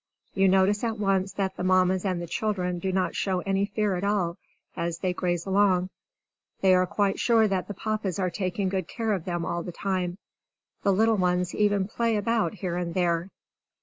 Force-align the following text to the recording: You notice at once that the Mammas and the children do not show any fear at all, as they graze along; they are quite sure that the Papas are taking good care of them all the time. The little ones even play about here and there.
You 0.33 0.47
notice 0.47 0.83
at 0.83 0.97
once 0.97 1.31
that 1.33 1.57
the 1.57 1.63
Mammas 1.63 2.05
and 2.05 2.19
the 2.19 2.25
children 2.25 2.79
do 2.79 2.91
not 2.91 3.13
show 3.15 3.41
any 3.41 3.67
fear 3.67 3.93
at 3.95 4.03
all, 4.03 4.39
as 4.75 4.97
they 4.97 5.13
graze 5.13 5.45
along; 5.45 5.91
they 6.61 6.73
are 6.73 6.87
quite 6.87 7.19
sure 7.19 7.47
that 7.47 7.67
the 7.67 7.75
Papas 7.75 8.17
are 8.17 8.31
taking 8.31 8.67
good 8.67 8.87
care 8.87 9.11
of 9.11 9.25
them 9.25 9.45
all 9.45 9.61
the 9.61 9.71
time. 9.71 10.17
The 10.81 10.91
little 10.91 11.17
ones 11.17 11.53
even 11.53 11.87
play 11.87 12.15
about 12.17 12.55
here 12.55 12.77
and 12.77 12.95
there. 12.95 13.29